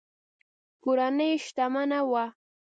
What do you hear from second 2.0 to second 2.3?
وه.